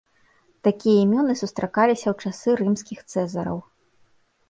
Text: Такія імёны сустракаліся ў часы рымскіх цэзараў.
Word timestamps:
Такія 0.67 1.01
імёны 1.01 1.35
сустракаліся 1.43 2.07
ў 2.15 2.35
часы 2.35 2.49
рымскіх 2.65 2.99
цэзараў. 3.11 3.65